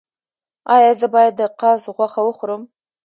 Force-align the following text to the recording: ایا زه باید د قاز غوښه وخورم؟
ایا 0.75 0.91
زه 0.99 1.07
باید 1.13 1.33
د 1.37 1.41
قاز 1.61 1.81
غوښه 1.95 2.21
وخورم؟ 2.25 2.61